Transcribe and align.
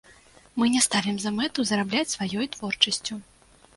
Мы 0.61 0.69
не 0.75 0.81
ставім 0.85 1.19
за 1.25 1.33
мэту 1.39 1.65
зарабляць 1.73 2.09
сваёй 2.15 2.51
творчасцю. 2.57 3.13